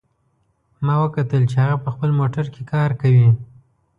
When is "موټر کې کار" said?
2.19-2.89